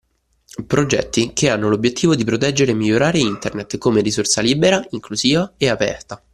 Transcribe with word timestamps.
Progetti 0.65 1.31
che 1.31 1.51
hanno 1.51 1.69
l’obbiettivo 1.69 2.15
di 2.15 2.23
proteggere 2.23 2.71
e 2.71 2.73
migliorare 2.73 3.19
Internet, 3.19 3.77
come 3.77 4.01
risorsa 4.01 4.41
libera, 4.41 4.83
inclusiva 4.93 5.53
e 5.57 5.69
aperta. 5.69 6.19